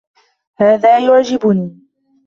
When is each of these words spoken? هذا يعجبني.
هذا 0.59 0.99
يعجبني. 0.99 1.77